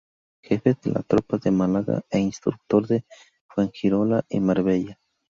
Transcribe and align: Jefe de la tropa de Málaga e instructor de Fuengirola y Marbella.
Jefe 0.41 0.75
de 0.81 0.89
la 0.89 1.03
tropa 1.03 1.37
de 1.37 1.51
Málaga 1.51 2.01
e 2.09 2.17
instructor 2.17 2.87
de 2.87 3.05
Fuengirola 3.47 4.25
y 4.29 4.39
Marbella. 4.39 4.99